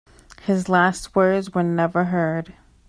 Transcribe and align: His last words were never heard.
His 0.41 0.67
last 0.67 1.15
words 1.15 1.53
were 1.53 1.61
never 1.61 2.05
heard. 2.05 2.55